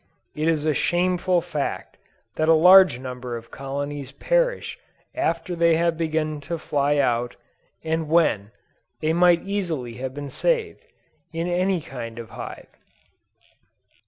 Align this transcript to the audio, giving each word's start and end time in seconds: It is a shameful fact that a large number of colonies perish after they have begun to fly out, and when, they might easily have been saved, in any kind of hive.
It 0.33 0.47
is 0.47 0.65
a 0.65 0.73
shameful 0.73 1.41
fact 1.41 1.97
that 2.35 2.49
a 2.49 2.55
large 2.55 2.97
number 2.97 3.37
of 3.37 3.51
colonies 3.51 4.11
perish 4.11 4.79
after 5.13 5.55
they 5.55 5.75
have 5.75 5.95
begun 5.95 6.41
to 6.41 6.57
fly 6.57 6.97
out, 6.97 7.35
and 7.83 8.09
when, 8.09 8.49
they 9.01 9.13
might 9.13 9.43
easily 9.43 9.93
have 9.97 10.15
been 10.15 10.31
saved, 10.31 10.83
in 11.31 11.47
any 11.47 11.81
kind 11.81 12.17
of 12.17 12.31
hive. 12.31 12.69